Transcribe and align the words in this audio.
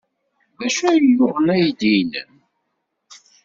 D 0.57 0.59
acu 0.67 0.81
ay 0.91 1.01
yuɣen 1.15 1.47
aydi-nnem? 1.55 2.33